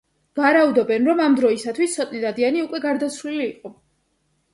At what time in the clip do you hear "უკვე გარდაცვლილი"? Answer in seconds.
2.69-3.45